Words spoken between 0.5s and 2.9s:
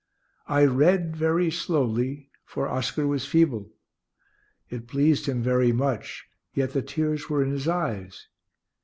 read very slowly, for